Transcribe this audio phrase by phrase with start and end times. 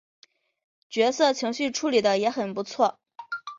[0.89, 2.99] 角色情绪处理的也很不错